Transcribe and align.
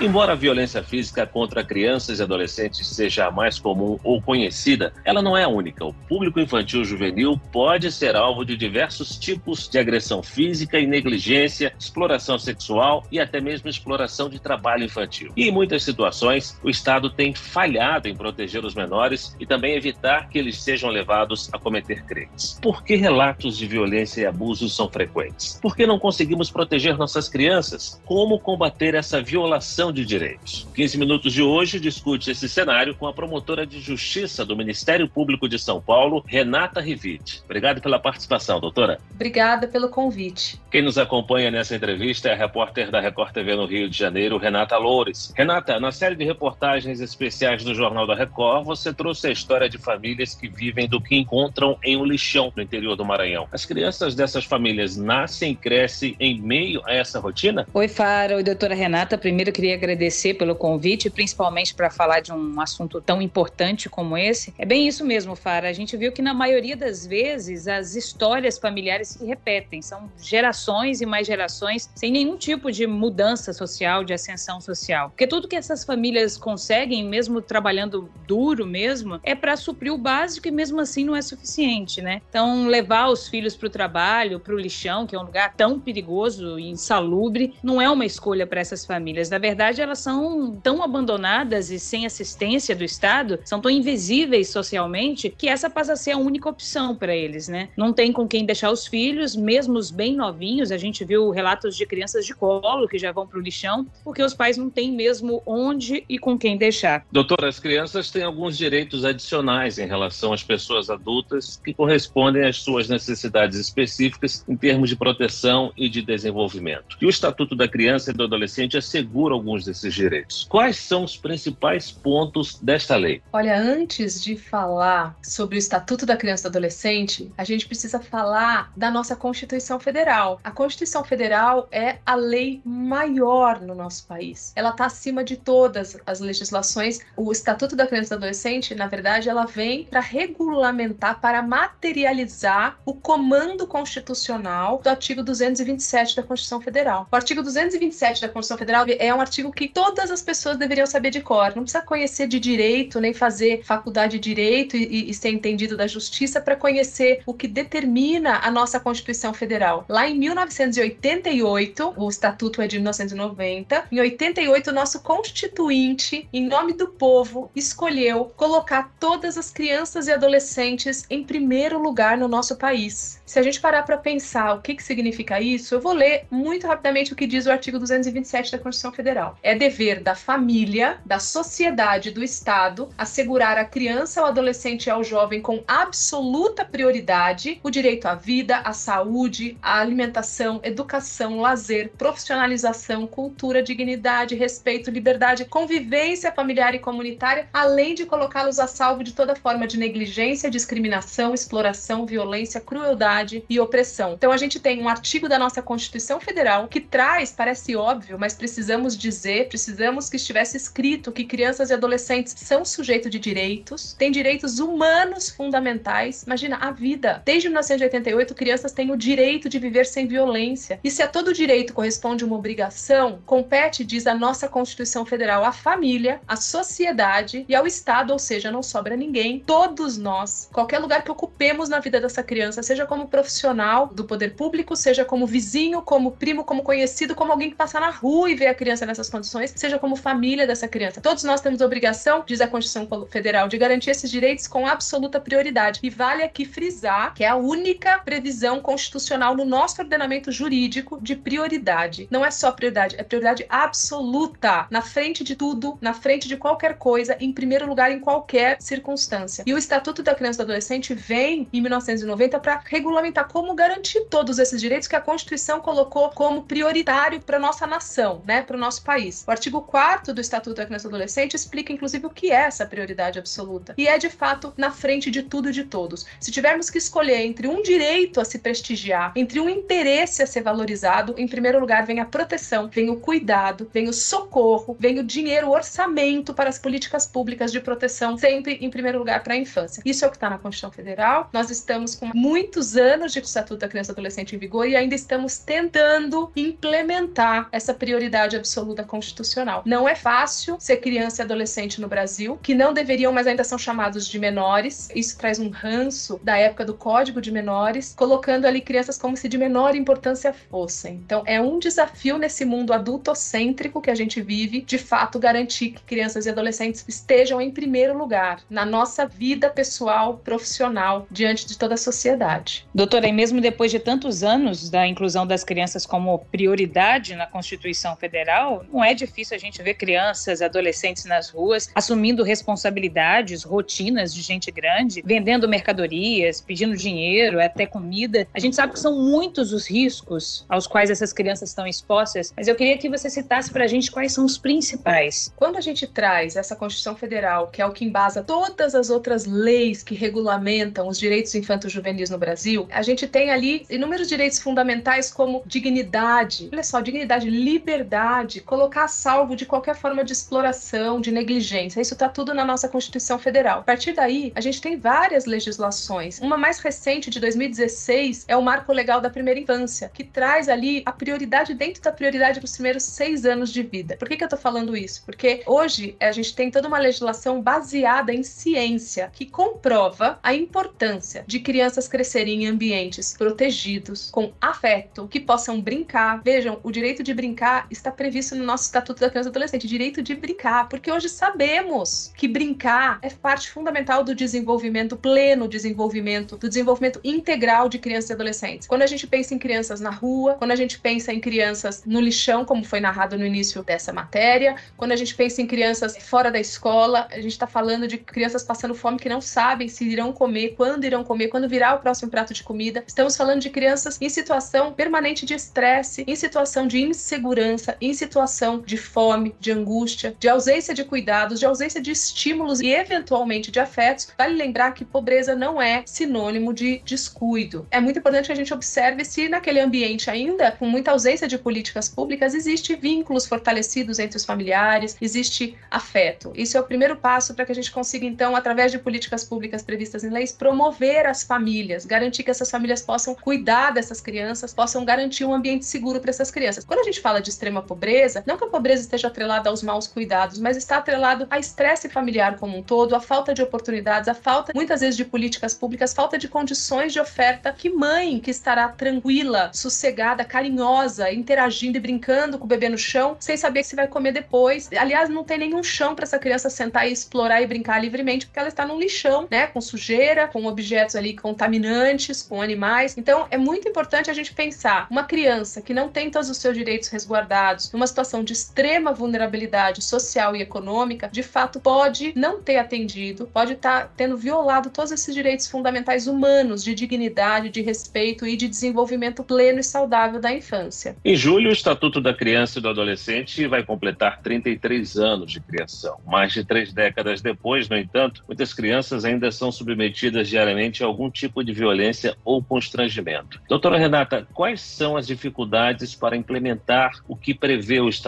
Embora 0.00 0.32
a 0.32 0.36
violência 0.36 0.82
física 0.82 1.24
contra 1.24 1.64
crianças 1.64 2.18
e 2.18 2.22
adolescentes 2.22 2.88
seja 2.88 3.26
a 3.26 3.30
mais 3.30 3.60
comum 3.60 3.96
ou 4.02 4.20
conhecida, 4.20 4.92
ela 5.04 5.22
não 5.22 5.36
é 5.36 5.44
a 5.44 5.48
única. 5.48 5.84
O 5.84 5.94
público 5.94 6.40
infantil 6.40 6.84
juvenil 6.84 7.40
pode 7.52 7.92
ser 7.92 8.16
alvo 8.16 8.44
de 8.44 8.56
diversos 8.56 9.16
tipos 9.16 9.68
de 9.68 9.78
agressão 9.78 10.20
física 10.20 10.80
e 10.80 10.86
negligência, 10.86 11.72
exploração 11.78 12.38
sexual 12.40 13.06
e 13.10 13.20
até 13.20 13.40
mesmo 13.40 13.68
exploração 13.68 14.28
de 14.28 14.40
trabalho 14.40 14.84
infantil. 14.84 15.32
E 15.36 15.48
em 15.48 15.52
muitas 15.52 15.84
situações, 15.84 16.58
o 16.62 16.68
Estado 16.68 17.08
tem 17.08 17.32
falhado 17.32 18.08
em 18.08 18.16
proteger 18.16 18.64
os 18.64 18.74
menores 18.74 19.36
e 19.38 19.46
também 19.46 19.76
evitar 19.76 20.28
que 20.28 20.38
eles 20.38 20.60
sejam 20.60 20.90
levados 20.90 21.48
a 21.52 21.58
cometer 21.58 22.04
crimes. 22.04 22.58
Por 22.60 22.82
que 22.82 22.96
relatos 22.96 23.56
de 23.56 23.66
violência 23.66 24.22
e 24.22 24.26
abusos 24.26 24.74
são 24.74 24.90
frequentes? 24.90 25.58
Por 25.62 25.76
que 25.76 25.86
não 25.86 26.00
conseguimos 26.00 26.50
proteger 26.50 26.98
nossas 26.98 27.28
crianças? 27.28 28.02
Como 28.04 28.40
combater 28.40 28.94
essa 28.96 29.22
violação 29.22 29.83
de 29.92 30.04
direitos. 30.04 30.66
15 30.74 30.98
Minutos 30.98 31.32
de 31.32 31.42
hoje 31.42 31.80
discute 31.80 32.30
esse 32.30 32.48
cenário 32.48 32.94
com 32.94 33.06
a 33.06 33.12
promotora 33.12 33.66
de 33.66 33.80
justiça 33.80 34.44
do 34.44 34.56
Ministério 34.56 35.08
Público 35.08 35.48
de 35.48 35.58
São 35.58 35.80
Paulo, 35.80 36.24
Renata 36.26 36.80
Rivite. 36.80 37.42
Obrigado 37.44 37.80
pela 37.80 37.98
participação, 37.98 38.60
doutora. 38.60 38.98
Obrigada 39.14 39.66
pelo 39.68 39.88
convite. 39.88 40.60
Quem 40.70 40.82
nos 40.82 40.98
acompanha 40.98 41.50
nessa 41.50 41.74
entrevista 41.74 42.28
é 42.28 42.32
a 42.32 42.36
repórter 42.36 42.90
da 42.90 43.00
Record 43.00 43.32
TV 43.32 43.54
no 43.54 43.66
Rio 43.66 43.88
de 43.88 43.96
Janeiro, 43.96 44.38
Renata 44.38 44.76
Loures. 44.76 45.32
Renata, 45.36 45.78
na 45.78 45.92
série 45.92 46.16
de 46.16 46.24
reportagens 46.24 47.00
especiais 47.00 47.64
do 47.64 47.74
Jornal 47.74 48.06
da 48.06 48.14
Record, 48.14 48.64
você 48.64 48.92
trouxe 48.92 49.28
a 49.28 49.30
história 49.30 49.68
de 49.68 49.78
famílias 49.78 50.34
que 50.34 50.48
vivem 50.48 50.88
do 50.88 51.00
que 51.00 51.16
encontram 51.16 51.78
em 51.84 51.96
um 51.96 52.04
lixão 52.04 52.52
no 52.56 52.62
interior 52.62 52.96
do 52.96 53.04
Maranhão. 53.04 53.46
As 53.52 53.64
crianças 53.64 54.14
dessas 54.14 54.44
famílias 54.44 54.96
nascem 54.96 55.52
e 55.52 55.56
crescem 55.56 56.16
em 56.18 56.40
meio 56.40 56.82
a 56.84 56.94
essa 56.94 57.20
rotina? 57.20 57.66
Oi, 57.72 57.88
Fara. 57.88 58.36
Oi, 58.36 58.42
doutora 58.42 58.74
Renata. 58.74 59.16
Primeiro, 59.16 59.52
queria 59.52 59.73
agradecer 59.74 60.34
pelo 60.34 60.54
convite, 60.54 61.10
principalmente 61.10 61.74
para 61.74 61.90
falar 61.90 62.20
de 62.20 62.32
um 62.32 62.60
assunto 62.60 63.00
tão 63.00 63.20
importante 63.20 63.88
como 63.88 64.16
esse. 64.16 64.54
É 64.58 64.64
bem 64.64 64.86
isso 64.86 65.04
mesmo, 65.04 65.34
Fara. 65.34 65.68
A 65.68 65.72
gente 65.72 65.96
viu 65.96 66.12
que 66.12 66.22
na 66.22 66.34
maioria 66.34 66.76
das 66.76 67.06
vezes 67.06 67.66
as 67.68 67.94
histórias 67.94 68.58
familiares 68.58 69.08
se 69.08 69.24
repetem, 69.24 69.82
são 69.82 70.10
gerações 70.20 71.00
e 71.00 71.06
mais 71.06 71.26
gerações 71.26 71.90
sem 71.94 72.10
nenhum 72.10 72.36
tipo 72.36 72.70
de 72.70 72.86
mudança 72.86 73.52
social, 73.52 74.04
de 74.04 74.12
ascensão 74.12 74.60
social. 74.60 75.10
Porque 75.10 75.26
tudo 75.26 75.48
que 75.48 75.56
essas 75.56 75.84
famílias 75.84 76.36
conseguem, 76.36 77.04
mesmo 77.04 77.40
trabalhando 77.40 78.08
duro 78.26 78.66
mesmo, 78.66 79.20
é 79.22 79.34
para 79.34 79.56
suprir 79.56 79.92
o 79.92 79.98
básico 79.98 80.48
e 80.48 80.50
mesmo 80.50 80.80
assim 80.80 81.04
não 81.04 81.16
é 81.16 81.22
suficiente, 81.22 82.00
né? 82.00 82.20
Então, 82.28 82.66
levar 82.68 83.08
os 83.08 83.28
filhos 83.28 83.56
para 83.56 83.66
o 83.66 83.70
trabalho, 83.70 84.40
para 84.40 84.54
o 84.54 84.58
lixão, 84.58 85.06
que 85.06 85.14
é 85.14 85.18
um 85.18 85.24
lugar 85.24 85.54
tão 85.54 85.80
perigoso 85.80 86.58
e 86.58 86.68
insalubre, 86.68 87.54
não 87.62 87.80
é 87.80 87.88
uma 87.90 88.04
escolha 88.04 88.46
para 88.46 88.60
essas 88.60 88.84
famílias. 88.84 89.30
Na 89.30 89.38
verdade, 89.38 89.63
verdade, 89.64 89.80
elas 89.80 89.98
são 89.98 90.56
tão 90.62 90.82
abandonadas 90.82 91.70
e 91.70 91.78
sem 91.78 92.04
assistência 92.04 92.76
do 92.76 92.84
Estado, 92.84 93.38
são 93.44 93.60
tão 93.60 93.70
invisíveis 93.70 94.48
socialmente, 94.48 95.34
que 95.36 95.48
essa 95.48 95.70
passa 95.70 95.94
a 95.94 95.96
ser 95.96 96.12
a 96.12 96.18
única 96.18 96.48
opção 96.48 96.94
para 96.94 97.14
eles, 97.14 97.48
né? 97.48 97.70
Não 97.76 97.92
tem 97.92 98.12
com 98.12 98.28
quem 98.28 98.44
deixar 98.44 98.70
os 98.70 98.86
filhos, 98.86 99.34
mesmo 99.34 99.78
os 99.78 99.90
bem 99.90 100.14
novinhos. 100.14 100.70
A 100.70 100.76
gente 100.76 101.04
viu 101.04 101.30
relatos 101.30 101.76
de 101.76 101.86
crianças 101.86 102.26
de 102.26 102.34
colo 102.34 102.86
que 102.86 102.98
já 102.98 103.10
vão 103.10 103.26
para 103.26 103.38
o 103.38 103.42
lixão, 103.42 103.86
porque 104.02 104.22
os 104.22 104.34
pais 104.34 104.56
não 104.56 104.68
têm 104.68 104.92
mesmo 104.92 105.42
onde 105.46 106.04
e 106.08 106.18
com 106.18 106.36
quem 106.36 106.58
deixar. 106.58 107.06
Doutora, 107.10 107.48
as 107.48 107.58
crianças 107.58 108.10
têm 108.10 108.22
alguns 108.22 108.58
direitos 108.58 109.04
adicionais 109.04 109.78
em 109.78 109.86
relação 109.86 110.32
às 110.32 110.42
pessoas 110.42 110.90
adultas 110.90 111.60
que 111.64 111.72
correspondem 111.72 112.44
às 112.44 112.56
suas 112.58 112.88
necessidades 112.88 113.58
específicas 113.58 114.44
em 114.46 114.56
termos 114.56 114.90
de 114.90 114.96
proteção 114.96 115.72
e 115.76 115.88
de 115.88 116.02
desenvolvimento. 116.02 116.98
E 117.00 117.06
o 117.06 117.10
Estatuto 117.10 117.56
da 117.56 117.66
Criança 117.66 118.10
e 118.10 118.14
do 118.14 118.24
Adolescente 118.24 118.76
assegura 118.76 119.34
alguns 119.34 119.53
alguns 119.54 119.64
desses 119.64 119.94
direitos. 119.94 120.46
Quais 120.48 120.76
são 120.76 121.04
os 121.04 121.16
principais 121.16 121.90
pontos 121.90 122.58
desta 122.60 122.96
lei? 122.96 123.22
Olha, 123.32 123.56
antes 123.56 124.22
de 124.22 124.36
falar 124.36 125.16
sobre 125.22 125.56
o 125.56 125.58
Estatuto 125.58 126.04
da 126.04 126.16
Criança 126.16 126.42
e 126.42 126.50
do 126.50 126.58
Adolescente, 126.58 127.32
a 127.38 127.44
gente 127.44 127.66
precisa 127.66 128.00
falar 128.00 128.72
da 128.76 128.90
nossa 128.90 129.14
Constituição 129.14 129.78
Federal. 129.78 130.40
A 130.42 130.50
Constituição 130.50 131.04
Federal 131.04 131.68
é 131.70 131.98
a 132.04 132.14
lei 132.14 132.60
maior 132.64 133.60
no 133.60 133.74
nosso 133.74 134.06
país. 134.06 134.52
Ela 134.56 134.70
está 134.70 134.86
acima 134.86 135.22
de 135.22 135.36
todas 135.36 135.96
as 136.06 136.20
legislações. 136.20 137.00
O 137.16 137.30
Estatuto 137.30 137.76
da 137.76 137.86
Criança 137.86 138.14
e 138.14 138.16
do 138.16 138.18
Adolescente, 138.18 138.74
na 138.74 138.86
verdade, 138.86 139.28
ela 139.28 139.46
vem 139.46 139.84
para 139.84 140.00
regulamentar, 140.00 141.20
para 141.20 141.42
materializar 141.42 142.78
o 142.84 142.94
comando 142.94 143.66
constitucional 143.66 144.80
do 144.82 144.88
artigo 144.88 145.22
227 145.22 146.16
da 146.16 146.22
Constituição 146.22 146.60
Federal. 146.60 147.06
O 147.10 147.16
artigo 147.16 147.42
227 147.42 148.20
da 148.20 148.28
Constituição 148.28 148.58
Federal 148.58 148.84
é 148.98 149.14
um 149.14 149.20
artigo 149.20 149.43
artigo 149.44 149.52
que 149.52 149.68
todas 149.68 150.10
as 150.10 150.22
pessoas 150.22 150.56
deveriam 150.56 150.86
saber 150.86 151.10
de 151.10 151.20
cor. 151.20 151.54
Não 151.54 151.62
precisa 151.62 151.82
conhecer 151.82 152.26
de 152.26 152.40
direito, 152.40 153.00
nem 153.00 153.12
fazer 153.12 153.62
faculdade 153.64 154.18
de 154.18 154.34
direito 154.34 154.76
e, 154.76 155.10
e 155.10 155.14
ser 155.14 155.30
entendido 155.30 155.76
da 155.76 155.86
justiça 155.86 156.40
para 156.40 156.56
conhecer 156.56 157.22
o 157.26 157.34
que 157.34 157.48
determina 157.48 158.40
a 158.42 158.50
nossa 158.50 158.80
Constituição 158.80 159.34
Federal. 159.34 159.84
Lá 159.88 160.08
em 160.08 160.16
1988, 160.18 161.94
o 161.96 162.08
Estatuto 162.08 162.62
é 162.62 162.66
de 162.66 162.76
1990, 162.76 163.84
em 163.90 164.00
88, 164.00 164.70
o 164.70 164.72
nosso 164.72 165.02
Constituinte, 165.02 166.28
em 166.32 166.46
nome 166.46 166.72
do 166.72 166.88
povo, 166.88 167.50
escolheu 167.54 168.32
colocar 168.36 168.92
todas 168.98 169.36
as 169.36 169.50
crianças 169.50 170.06
e 170.06 170.12
adolescentes 170.12 171.04
em 171.10 171.24
primeiro 171.24 171.78
lugar 171.78 172.16
no 172.16 172.28
nosso 172.28 172.56
país. 172.56 173.20
Se 173.26 173.38
a 173.38 173.42
gente 173.42 173.60
parar 173.60 173.82
para 173.82 173.96
pensar 173.96 174.54
o 174.54 174.60
que, 174.60 174.74
que 174.74 174.82
significa 174.82 175.40
isso, 175.40 175.74
eu 175.74 175.80
vou 175.80 175.92
ler 175.92 176.26
muito 176.30 176.66
rapidamente 176.66 177.12
o 177.12 177.16
que 177.16 177.26
diz 177.26 177.46
o 177.46 177.50
artigo 177.50 177.78
227 177.78 178.52
da 178.52 178.58
Constituição 178.58 178.92
Federal. 178.92 179.33
É 179.42 179.54
dever 179.54 180.00
da 180.00 180.14
família, 180.14 180.98
da 181.04 181.18
sociedade, 181.18 182.10
do 182.10 182.22
Estado 182.22 182.88
assegurar 182.96 183.58
à 183.58 183.64
criança, 183.64 184.20
ao 184.20 184.26
adolescente 184.26 184.86
e 184.86 184.90
ao 184.90 185.02
jovem 185.02 185.40
com 185.40 185.62
absoluta 185.66 186.64
prioridade 186.64 187.60
o 187.62 187.70
direito 187.70 188.06
à 188.06 188.14
vida, 188.14 188.58
à 188.58 188.72
saúde, 188.72 189.56
à 189.60 189.80
alimentação, 189.80 190.60
educação, 190.62 191.40
lazer, 191.40 191.90
profissionalização, 191.98 193.06
cultura, 193.06 193.62
dignidade, 193.62 194.34
respeito, 194.34 194.90
liberdade, 194.90 195.44
convivência 195.44 196.32
familiar 196.32 196.74
e 196.74 196.78
comunitária, 196.78 197.48
além 197.52 197.94
de 197.94 198.06
colocá-los 198.06 198.58
a 198.58 198.66
salvo 198.66 199.02
de 199.02 199.12
toda 199.12 199.34
forma 199.34 199.66
de 199.66 199.78
negligência, 199.78 200.50
discriminação, 200.50 201.34
exploração, 201.34 202.06
violência, 202.06 202.60
crueldade 202.60 203.44
e 203.48 203.60
opressão. 203.60 204.14
Então 204.14 204.32
a 204.32 204.36
gente 204.36 204.60
tem 204.60 204.82
um 204.82 204.88
artigo 204.88 205.28
da 205.28 205.38
nossa 205.38 205.60
Constituição 205.60 206.20
Federal 206.20 206.68
que 206.68 206.80
traz, 206.80 207.32
parece 207.32 207.74
óbvio, 207.76 208.18
mas 208.18 208.34
precisamos 208.34 208.96
dizer 208.96 209.23
dizer, 209.24 209.48
precisamos 209.48 210.10
que 210.10 210.16
estivesse 210.16 210.56
escrito 210.56 211.10
que 211.10 211.24
crianças 211.24 211.70
e 211.70 211.72
adolescentes 211.72 212.34
são 212.36 212.64
sujeito 212.64 213.08
de 213.08 213.18
direitos, 213.18 213.94
têm 213.94 214.10
direitos 214.10 214.58
humanos 214.58 215.30
fundamentais. 215.30 216.24
Imagina 216.24 216.58
a 216.58 216.70
vida. 216.70 217.22
Desde 217.24 217.48
1988, 217.48 218.34
crianças 218.34 218.72
têm 218.72 218.90
o 218.90 218.96
direito 218.96 219.48
de 219.48 219.58
viver 219.58 219.86
sem 219.86 220.06
violência. 220.06 220.78
E 220.84 220.90
se 220.90 221.02
a 221.02 221.08
todo 221.08 221.32
direito 221.32 221.72
corresponde 221.72 222.24
uma 222.24 222.36
obrigação, 222.36 223.20
compete, 223.24 223.82
diz 223.82 224.06
a 224.06 224.14
nossa 224.14 224.46
Constituição 224.46 225.06
Federal, 225.06 225.42
à 225.44 225.52
família, 225.52 226.20
à 226.28 226.36
sociedade 226.36 227.46
e 227.48 227.54
ao 227.54 227.66
Estado, 227.66 228.12
ou 228.12 228.18
seja, 228.18 228.50
não 228.50 228.62
sobra 228.62 228.94
ninguém. 228.94 229.40
Todos 229.40 229.96
nós, 229.96 230.50
qualquer 230.52 230.78
lugar 230.78 231.02
que 231.02 231.10
ocupemos 231.10 231.68
na 231.70 231.80
vida 231.80 231.98
dessa 231.98 232.22
criança, 232.22 232.62
seja 232.62 232.84
como 232.84 233.08
profissional 233.08 233.86
do 233.86 234.04
poder 234.04 234.34
público, 234.34 234.76
seja 234.76 235.04
como 235.04 235.26
vizinho, 235.26 235.80
como 235.80 236.12
primo, 236.12 236.44
como 236.44 236.62
conhecido, 236.62 237.14
como 237.14 237.32
alguém 237.32 237.50
que 237.50 237.56
passa 237.56 237.80
na 237.80 237.90
rua 237.90 238.30
e 238.30 238.34
vê 238.34 238.48
a 238.48 238.54
criança 238.54 238.84
nessas 238.84 239.13
condições, 239.14 239.52
seja 239.54 239.78
como 239.78 239.94
família 239.94 240.44
dessa 240.44 240.66
criança. 240.66 241.00
Todos 241.00 241.22
nós 241.22 241.40
temos 241.40 241.60
obrigação, 241.60 242.24
diz 242.26 242.40
a 242.40 242.48
Constituição 242.48 243.06
Federal, 243.06 243.46
de 243.46 243.56
garantir 243.56 243.90
esses 243.90 244.10
direitos 244.10 244.48
com 244.48 244.66
absoluta 244.66 245.20
prioridade. 245.20 245.78
E 245.84 245.88
vale 245.88 246.24
aqui 246.24 246.44
frisar 246.44 247.14
que 247.14 247.22
é 247.22 247.28
a 247.28 247.36
única 247.36 247.98
previsão 247.98 248.60
constitucional 248.60 249.36
no 249.36 249.44
nosso 249.44 249.80
ordenamento 249.80 250.32
jurídico 250.32 250.98
de 251.00 251.14
prioridade. 251.14 252.08
Não 252.10 252.24
é 252.24 252.30
só 252.32 252.50
prioridade, 252.50 252.96
é 252.98 253.04
prioridade 253.04 253.46
absoluta, 253.48 254.66
na 254.68 254.82
frente 254.82 255.22
de 255.22 255.36
tudo, 255.36 255.78
na 255.80 255.94
frente 255.94 256.26
de 256.26 256.36
qualquer 256.36 256.76
coisa, 256.76 257.16
em 257.20 257.32
primeiro 257.32 257.66
lugar 257.66 257.92
em 257.92 258.00
qualquer 258.00 258.56
circunstância. 258.60 259.44
E 259.46 259.54
o 259.54 259.58
Estatuto 259.58 260.02
da 260.02 260.14
Criança 260.14 260.38
e 260.38 260.40
do 260.40 260.50
Adolescente 260.50 260.92
vem 260.92 261.46
em 261.52 261.60
1990 261.60 262.40
para 262.40 262.60
regulamentar 262.64 263.28
como 263.28 263.54
garantir 263.54 264.00
todos 264.10 264.40
esses 264.40 264.60
direitos 264.60 264.88
que 264.88 264.96
a 264.96 265.00
Constituição 265.00 265.60
colocou 265.60 266.10
como 266.10 266.42
prioritário 266.42 267.20
para 267.20 267.38
nossa 267.38 267.64
nação, 267.64 268.22
né, 268.26 268.42
para 268.42 268.56
o 268.56 268.60
nosso 268.60 268.82
país 268.82 268.93
país. 268.94 269.24
O 269.26 269.30
artigo 269.30 269.60
4 269.60 270.14
do 270.14 270.20
Estatuto 270.20 270.56
da 270.56 270.66
Criança 270.66 270.86
e 270.86 270.88
Adolescente 270.88 271.34
explica, 271.34 271.72
inclusive, 271.72 272.06
o 272.06 272.10
que 272.10 272.30
é 272.30 272.44
essa 272.44 272.64
prioridade 272.64 273.18
absoluta. 273.18 273.74
E 273.76 273.88
é, 273.88 273.98
de 273.98 274.08
fato, 274.08 274.52
na 274.56 274.70
frente 274.70 275.10
de 275.10 275.22
tudo 275.22 275.48
e 275.48 275.52
de 275.52 275.64
todos. 275.64 276.06
Se 276.20 276.30
tivermos 276.30 276.70
que 276.70 276.78
escolher 276.78 277.20
entre 277.22 277.48
um 277.48 277.60
direito 277.60 278.20
a 278.20 278.24
se 278.24 278.38
prestigiar, 278.38 279.12
entre 279.16 279.40
um 279.40 279.48
interesse 279.48 280.22
a 280.22 280.26
ser 280.26 280.42
valorizado, 280.42 281.14
em 281.18 281.26
primeiro 281.26 281.58
lugar 281.58 281.84
vem 281.84 281.98
a 281.98 282.04
proteção, 282.04 282.68
vem 282.68 282.88
o 282.88 282.96
cuidado, 282.96 283.68
vem 283.72 283.88
o 283.88 283.92
socorro, 283.92 284.76
vem 284.78 285.00
o 285.00 285.04
dinheiro, 285.04 285.48
o 285.48 285.52
orçamento 285.52 286.32
para 286.32 286.48
as 286.48 286.58
políticas 286.58 287.04
públicas 287.04 287.50
de 287.50 287.60
proteção, 287.60 288.16
sempre 288.16 288.58
em 288.60 288.70
primeiro 288.70 288.98
lugar 288.98 289.24
para 289.24 289.34
a 289.34 289.36
infância. 289.36 289.82
Isso 289.84 290.04
é 290.04 290.08
o 290.08 290.10
que 290.10 290.16
está 290.16 290.30
na 290.30 290.38
Constituição 290.38 290.70
Federal. 290.70 291.28
Nós 291.32 291.50
estamos 291.50 291.96
com 291.96 292.10
muitos 292.14 292.76
anos 292.76 293.12
de 293.12 293.18
Estatuto 293.18 293.60
da 293.60 293.68
Criança 293.68 293.90
e 293.90 293.94
Adolescente 293.94 294.36
em 294.36 294.38
vigor 294.38 294.68
e 294.68 294.76
ainda 294.76 294.94
estamos 294.94 295.38
tentando 295.38 296.30
implementar 296.36 297.48
essa 297.50 297.74
prioridade 297.74 298.36
absoluta 298.36 298.83
constitucional. 298.84 299.62
Não 299.64 299.88
é 299.88 299.94
fácil 299.94 300.56
ser 300.58 300.78
criança 300.78 301.22
e 301.22 301.24
adolescente 301.24 301.80
no 301.80 301.88
Brasil, 301.88 302.38
que 302.42 302.54
não 302.54 302.72
deveriam, 302.72 303.12
mas 303.12 303.26
ainda 303.26 303.44
são 303.44 303.58
chamados 303.58 304.06
de 304.06 304.18
menores. 304.18 304.88
Isso 304.94 305.18
traz 305.18 305.38
um 305.38 305.50
ranço 305.50 306.20
da 306.22 306.36
época 306.36 306.64
do 306.64 306.74
Código 306.74 307.20
de 307.20 307.32
Menores, 307.32 307.94
colocando 307.96 308.46
ali 308.46 308.60
crianças 308.60 308.98
como 308.98 309.16
se 309.16 309.28
de 309.28 309.38
menor 309.38 309.74
importância 309.74 310.32
fossem. 310.32 310.94
Então, 311.04 311.22
é 311.26 311.40
um 311.40 311.58
desafio 311.58 312.18
nesse 312.18 312.44
mundo 312.44 312.72
adultocêntrico 312.72 313.80
que 313.80 313.90
a 313.90 313.94
gente 313.94 314.20
vive, 314.20 314.60
de 314.60 314.78
fato, 314.78 315.18
garantir 315.18 315.70
que 315.70 315.82
crianças 315.82 316.26
e 316.26 316.30
adolescentes 316.30 316.84
estejam 316.86 317.40
em 317.40 317.50
primeiro 317.50 317.96
lugar 317.96 318.40
na 318.48 318.64
nossa 318.64 319.06
vida 319.06 319.50
pessoal, 319.50 320.18
profissional, 320.18 321.06
diante 321.10 321.46
de 321.46 321.58
toda 321.58 321.74
a 321.74 321.78
sociedade. 321.78 322.66
Doutora, 322.74 323.08
e 323.08 323.12
mesmo 323.12 323.40
depois 323.40 323.70
de 323.70 323.78
tantos 323.78 324.22
anos 324.22 324.70
da 324.70 324.86
inclusão 324.86 325.26
das 325.26 325.44
crianças 325.44 325.86
como 325.86 326.18
prioridade 326.18 327.14
na 327.14 327.26
Constituição 327.26 327.96
Federal, 327.96 328.64
não 328.74 328.84
é 328.84 328.92
difícil 328.92 329.36
a 329.36 329.38
gente 329.38 329.62
ver 329.62 329.74
crianças, 329.74 330.42
adolescentes 330.42 331.04
nas 331.04 331.30
ruas 331.30 331.70
assumindo 331.74 332.24
responsabilidades, 332.24 333.44
rotinas 333.44 334.12
de 334.12 334.20
gente 334.20 334.50
grande, 334.50 335.00
vendendo 335.04 335.48
mercadorias, 335.48 336.40
pedindo 336.40 336.76
dinheiro, 336.76 337.40
até 337.40 337.66
comida. 337.66 338.26
A 338.34 338.40
gente 338.40 338.56
sabe 338.56 338.72
que 338.72 338.80
são 338.80 339.00
muitos 339.00 339.52
os 339.52 339.70
riscos 339.70 340.44
aos 340.48 340.66
quais 340.66 340.90
essas 340.90 341.12
crianças 341.12 341.50
estão 341.50 341.66
expostas, 341.66 342.32
mas 342.36 342.48
eu 342.48 342.56
queria 342.56 342.76
que 342.76 342.88
você 342.88 343.08
citasse 343.08 343.52
para 343.52 343.64
a 343.64 343.68
gente 343.68 343.92
quais 343.92 344.12
são 344.12 344.24
os 344.24 344.36
principais. 344.36 345.32
Quando 345.36 345.56
a 345.56 345.60
gente 345.60 345.86
traz 345.86 346.34
essa 346.34 346.56
Constituição 346.56 346.96
Federal, 346.96 347.48
que 347.48 347.62
é 347.62 347.66
o 347.66 347.72
que 347.72 347.84
embasa 347.84 348.24
todas 348.24 348.74
as 348.74 348.90
outras 348.90 349.24
leis 349.24 349.84
que 349.84 349.94
regulamentam 349.94 350.88
os 350.88 350.98
direitos 350.98 351.34
infantos 351.36 351.70
juvenis 351.70 352.10
no 352.10 352.18
Brasil, 352.18 352.66
a 352.72 352.82
gente 352.82 353.06
tem 353.06 353.30
ali 353.30 353.64
inúmeros 353.70 354.08
direitos 354.08 354.40
fundamentais 354.40 355.12
como 355.12 355.44
dignidade, 355.46 356.48
olha 356.52 356.64
só, 356.64 356.80
dignidade, 356.80 357.30
liberdade, 357.30 358.40
colocar 358.64 358.84
a 358.84 358.88
salvo 358.88 359.36
de 359.36 359.44
qualquer 359.44 359.76
forma 359.76 360.02
de 360.02 360.12
exploração, 360.14 360.98
de 360.98 361.12
negligência. 361.12 361.82
Isso 361.82 361.92
está 361.92 362.08
tudo 362.08 362.32
na 362.32 362.46
nossa 362.46 362.66
Constituição 362.66 363.18
Federal. 363.18 363.58
A 363.60 363.62
partir 363.62 363.92
daí, 363.92 364.32
a 364.34 364.40
gente 364.40 364.58
tem 364.58 364.78
várias 364.78 365.26
legislações. 365.26 366.18
Uma 366.18 366.38
mais 366.38 366.60
recente, 366.60 367.10
de 367.10 367.20
2016, 367.20 368.24
é 368.26 368.34
o 368.34 368.42
Marco 368.42 368.72
Legal 368.72 369.02
da 369.02 369.10
Primeira 369.10 369.38
Infância, 369.38 369.90
que 369.92 370.02
traz 370.02 370.48
ali 370.48 370.82
a 370.86 370.92
prioridade 370.92 371.52
dentro 371.52 371.82
da 371.82 371.92
prioridade 371.92 372.40
para 372.40 372.46
os 372.46 372.52
primeiros 372.52 372.84
seis 372.84 373.26
anos 373.26 373.52
de 373.52 373.62
vida. 373.62 373.98
Por 373.98 374.08
que, 374.08 374.16
que 374.16 374.24
eu 374.24 374.26
estou 374.26 374.38
falando 374.38 374.74
isso? 374.74 375.02
Porque 375.04 375.42
hoje 375.46 375.94
a 376.00 376.12
gente 376.12 376.34
tem 376.34 376.50
toda 376.50 376.66
uma 376.66 376.78
legislação 376.78 377.42
baseada 377.42 378.14
em 378.14 378.22
ciência 378.22 379.10
que 379.12 379.26
comprova 379.26 380.18
a 380.22 380.34
importância 380.34 381.22
de 381.26 381.38
crianças 381.40 381.86
crescerem 381.86 382.44
em 382.44 382.46
ambientes 382.46 383.14
protegidos, 383.14 384.10
com 384.10 384.32
afeto, 384.40 385.06
que 385.06 385.20
possam 385.20 385.60
brincar. 385.60 386.22
Vejam, 386.22 386.58
o 386.62 386.72
direito 386.72 387.02
de 387.02 387.12
brincar 387.12 387.66
está 387.70 387.90
previsto 387.90 388.34
no 388.34 388.44
nosso 388.44 388.53
Estatuto 388.62 389.00
da 389.00 389.10
Criança 389.10 389.28
e 389.28 389.30
Adolescente, 389.30 389.66
direito 389.66 390.02
de 390.02 390.14
brincar, 390.14 390.68
porque 390.68 390.90
hoje 390.90 391.08
sabemos 391.08 392.12
que 392.16 392.28
brincar 392.28 392.98
é 393.02 393.10
parte 393.10 393.50
fundamental 393.50 394.04
do 394.04 394.14
desenvolvimento 394.14 394.96
pleno, 394.96 395.48
desenvolvimento, 395.48 396.36
do 396.36 396.48
desenvolvimento 396.48 397.00
integral 397.02 397.68
de 397.68 397.78
crianças 397.78 398.10
e 398.10 398.12
adolescentes. 398.12 398.68
Quando 398.68 398.82
a 398.82 398.86
gente 398.86 399.06
pensa 399.06 399.34
em 399.34 399.38
crianças 399.38 399.80
na 399.80 399.90
rua, 399.90 400.34
quando 400.34 400.50
a 400.50 400.56
gente 400.56 400.78
pensa 400.78 401.12
em 401.12 401.20
crianças 401.20 401.82
no 401.84 402.00
lixão, 402.00 402.44
como 402.44 402.64
foi 402.64 402.80
narrado 402.80 403.18
no 403.18 403.26
início 403.26 403.62
dessa 403.62 403.92
matéria, 403.92 404.56
quando 404.76 404.92
a 404.92 404.96
gente 404.96 405.14
pensa 405.14 405.40
em 405.40 405.46
crianças 405.46 405.96
fora 405.96 406.30
da 406.30 406.40
escola, 406.40 407.08
a 407.10 407.16
gente 407.16 407.32
está 407.32 407.46
falando 407.46 407.88
de 407.88 407.98
crianças 407.98 408.42
passando 408.42 408.74
fome 408.74 408.98
que 408.98 409.08
não 409.08 409.20
sabem 409.20 409.68
se 409.68 409.84
irão 409.84 410.12
comer, 410.12 410.54
quando 410.56 410.84
irão 410.84 411.02
comer, 411.02 411.28
quando 411.28 411.48
virá 411.48 411.74
o 411.74 411.78
próximo 411.78 412.10
prato 412.10 412.34
de 412.34 412.42
comida. 412.42 412.84
Estamos 412.86 413.16
falando 413.16 413.40
de 413.40 413.50
crianças 413.50 413.98
em 414.00 414.08
situação 414.08 414.72
permanente 414.72 415.24
de 415.24 415.34
estresse, 415.34 416.04
em 416.06 416.16
situação 416.16 416.66
de 416.66 416.80
insegurança, 416.82 417.76
em 417.80 417.94
situação 417.94 418.43
de 418.64 418.76
fome, 418.76 419.34
de 419.40 419.50
angústia, 419.50 420.14
de 420.18 420.28
ausência 420.28 420.74
de 420.74 420.84
cuidados, 420.84 421.38
de 421.40 421.46
ausência 421.46 421.80
de 421.80 421.90
estímulos 421.90 422.60
e 422.60 422.68
eventualmente 422.68 423.50
de 423.50 423.60
afetos. 423.60 424.08
Vale 424.16 424.34
lembrar 424.34 424.72
que 424.72 424.84
pobreza 424.84 425.34
não 425.34 425.60
é 425.60 425.82
sinônimo 425.86 426.52
de 426.52 426.80
descuido. 426.84 427.66
É 427.70 427.80
muito 427.80 427.98
importante 427.98 428.26
que 428.26 428.32
a 428.32 428.36
gente 428.36 428.52
observe 428.52 429.04
se 429.04 429.28
naquele 429.28 429.60
ambiente 429.60 430.10
ainda 430.10 430.52
com 430.52 430.66
muita 430.66 430.90
ausência 430.90 431.26
de 431.26 431.38
políticas 431.38 431.88
públicas 431.88 432.34
existe 432.34 432.74
vínculos 432.74 433.26
fortalecidos 433.26 433.98
entre 433.98 434.16
os 434.16 434.24
familiares, 434.24 434.96
existe 435.00 435.56
afeto. 435.70 436.32
Isso 436.34 436.56
é 436.56 436.60
o 436.60 436.64
primeiro 436.64 436.96
passo 436.96 437.34
para 437.34 437.44
que 437.44 437.52
a 437.52 437.54
gente 437.54 437.70
consiga 437.70 438.06
então, 438.06 438.36
através 438.36 438.70
de 438.72 438.78
políticas 438.78 439.24
públicas 439.24 439.62
previstas 439.62 440.04
em 440.04 440.10
leis, 440.10 440.32
promover 440.32 441.06
as 441.06 441.22
famílias, 441.22 441.84
garantir 441.84 442.22
que 442.22 442.30
essas 442.30 442.50
famílias 442.50 442.82
possam 442.82 443.14
cuidar 443.14 443.72
dessas 443.72 444.00
crianças, 444.00 444.52
possam 444.52 444.84
garantir 444.84 445.24
um 445.24 445.34
ambiente 445.34 445.64
seguro 445.64 446.00
para 446.00 446.10
essas 446.10 446.30
crianças. 446.30 446.64
Quando 446.64 446.80
a 446.80 446.84
gente 446.84 447.00
fala 447.00 447.20
de 447.20 447.30
extrema 447.30 447.62
pobreza, 447.62 448.22
não 448.34 448.38
que 448.38 448.44
a 448.44 448.48
pobreza 448.48 448.82
esteja 448.82 449.06
atrelada 449.06 449.48
aos 449.48 449.62
maus 449.62 449.86
cuidados, 449.86 450.40
mas 450.40 450.56
está 450.56 450.78
atrelado 450.78 451.26
a 451.30 451.38
estresse 451.38 451.88
familiar 451.88 452.36
como 452.36 452.58
um 452.58 452.62
todo, 452.62 452.96
a 452.96 453.00
falta 453.00 453.32
de 453.32 453.40
oportunidades, 453.40 454.08
a 454.08 454.14
falta 454.14 454.52
muitas 454.54 454.80
vezes 454.80 454.96
de 454.96 455.04
políticas 455.04 455.54
públicas, 455.54 455.94
falta 455.94 456.18
de 456.18 456.26
condições 456.26 456.92
de 456.92 456.98
oferta. 456.98 457.52
Que 457.52 457.70
mãe 457.70 458.18
que 458.18 458.30
estará 458.30 458.68
tranquila, 458.68 459.50
sossegada, 459.52 460.24
carinhosa, 460.24 461.12
interagindo 461.12 461.78
e 461.78 461.80
brincando 461.80 462.38
com 462.38 462.44
o 462.44 462.48
bebê 462.48 462.68
no 462.68 462.76
chão, 462.76 463.16
sem 463.20 463.36
saber 463.36 463.62
se 463.62 463.76
vai 463.76 463.86
comer 463.86 464.10
depois. 464.10 464.68
Aliás, 464.76 465.08
não 465.08 465.22
tem 465.22 465.38
nenhum 465.38 465.62
chão 465.62 465.94
para 465.94 466.04
essa 466.04 466.18
criança 466.18 466.50
sentar 466.50 466.88
e 466.88 466.92
explorar 466.92 467.40
e 467.40 467.46
brincar 467.46 467.80
livremente, 467.80 468.26
porque 468.26 468.40
ela 468.40 468.48
está 468.48 468.66
num 468.66 468.78
lixão, 468.78 469.28
né, 469.30 469.46
com 469.46 469.60
sujeira, 469.60 470.26
com 470.26 470.44
objetos 470.46 470.96
ali 470.96 471.16
contaminantes, 471.16 472.20
com 472.20 472.42
animais. 472.42 472.96
Então, 472.98 473.28
é 473.30 473.38
muito 473.38 473.68
importante 473.68 474.10
a 474.10 474.14
gente 474.14 474.34
pensar 474.34 474.88
uma 474.90 475.04
criança 475.04 475.62
que 475.62 475.72
não 475.72 475.88
tem 475.88 476.10
todos 476.10 476.28
os 476.28 476.38
seus 476.38 476.56
direitos 476.56 476.88
resguardados, 476.88 477.70
numa 477.70 477.86
situação 477.86 478.23
de 478.24 478.32
extrema 478.32 478.92
vulnerabilidade 478.92 479.82
social 479.82 480.34
e 480.34 480.42
econômica, 480.42 481.08
de 481.12 481.22
fato 481.22 481.60
pode 481.60 482.12
não 482.16 482.40
ter 482.40 482.56
atendido, 482.56 483.28
pode 483.32 483.52
estar 483.52 483.82
tá 483.82 483.90
tendo 483.96 484.16
violado 484.16 484.70
todos 484.70 484.92
esses 484.92 485.14
direitos 485.14 485.48
fundamentais 485.48 486.06
humanos 486.06 486.64
de 486.64 486.74
dignidade, 486.74 487.50
de 487.50 487.62
respeito 487.62 488.26
e 488.26 488.36
de 488.36 488.48
desenvolvimento 488.48 489.22
pleno 489.22 489.60
e 489.60 489.64
saudável 489.64 490.20
da 490.20 490.32
infância. 490.32 490.96
Em 491.04 491.16
julho, 491.16 491.50
o 491.50 491.52
Estatuto 491.52 492.00
da 492.00 492.14
Criança 492.14 492.58
e 492.58 492.62
do 492.62 492.68
Adolescente 492.68 493.46
vai 493.46 493.62
completar 493.62 494.20
33 494.22 494.96
anos 494.96 495.32
de 495.32 495.40
criação. 495.40 495.98
Mais 496.06 496.32
de 496.32 496.44
três 496.44 496.72
décadas 496.72 497.20
depois, 497.20 497.68
no 497.68 497.76
entanto, 497.76 498.22
muitas 498.26 498.52
crianças 498.52 499.04
ainda 499.04 499.30
são 499.30 499.52
submetidas 499.52 500.28
diariamente 500.28 500.82
a 500.82 500.86
algum 500.86 501.10
tipo 501.10 501.44
de 501.44 501.52
violência 501.52 502.16
ou 502.24 502.42
constrangimento. 502.42 503.40
Doutora 503.48 503.78
Renata, 503.78 504.26
quais 504.32 504.60
são 504.60 504.96
as 504.96 505.06
dificuldades 505.06 505.94
para 505.94 506.16
implementar 506.16 506.92
o 507.08 507.16
que 507.16 507.34
prevê 507.34 507.80
o 507.80 507.88
Estatuto? 507.88 508.03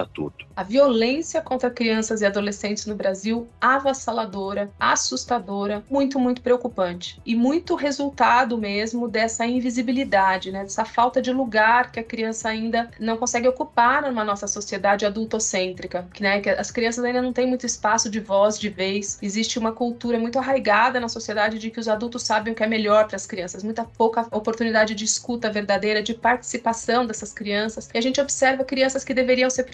A 0.55 0.63
violência 0.63 1.41
contra 1.41 1.71
crianças 1.71 2.21
e 2.21 2.27
adolescentes 2.27 2.87
no 2.87 2.95
Brasil 2.95 3.49
avassaladora, 3.61 4.71
assustadora, 4.79 5.85
muito, 5.91 6.19
muito 6.19 6.43
preocupante. 6.43 7.21
E 7.25 7.35
muito 7.35 7.75
resultado 7.75 8.59
mesmo 8.59 9.09
dessa 9.09 9.47
invisibilidade, 9.47 10.51
né, 10.51 10.63
dessa 10.63 10.85
falta 10.85 11.21
de 11.21 11.33
lugar 11.33 11.93
que 11.93 12.01
a 12.01 12.05
criança 12.05 12.49
ainda 12.49 12.91
não 12.99 13.17
consegue 13.17 13.49
ocupar 13.49 14.03
numa 14.03 14.25
nossa 14.25 14.47
sociedade 14.47 15.05
adultocêntrica, 15.05 16.09
que, 16.13 16.23
né, 16.23 16.41
que 16.41 16.51
as 16.51 16.71
crianças 16.71 17.05
ainda 17.05 17.23
não 17.23 17.33
têm 17.33 17.47
muito 17.47 17.67
espaço 17.67 18.11
de 18.11 18.21
voz, 18.21 18.59
de 18.59 18.69
vez. 18.69 19.19
Existe 19.23 19.59
uma 19.59 19.73
cultura 19.73 20.19
muito 20.19 20.39
arraigada 20.39 21.01
na 21.01 21.09
sociedade 21.09 21.59
de 21.59 21.71
que 21.71 21.81
os 21.81 21.89
adultos 21.89 22.23
sabem 22.23 22.53
o 22.53 22.57
que 22.57 22.63
é 22.63 22.67
melhor 22.67 23.07
para 23.07 23.17
as 23.17 23.27
crianças, 23.27 23.63
muita 23.63 23.85
pouca 23.85 24.27
oportunidade 24.31 24.95
de 24.95 25.05
escuta 25.05 25.51
verdadeira, 25.51 26.03
de 26.03 26.15
participação 26.15 27.07
dessas 27.07 27.33
crianças. 27.33 27.89
E 27.93 27.99
a 27.99 28.01
gente 28.01 28.21
observa 28.21 28.65
crianças 28.65 29.05
que 29.05 29.15
deveriam 29.15 29.51
ser 29.51 29.65